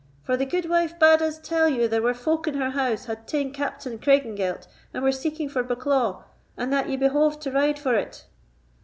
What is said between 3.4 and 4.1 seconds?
Captain